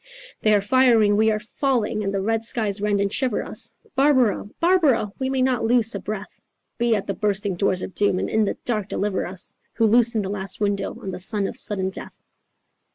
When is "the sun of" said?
11.11-11.55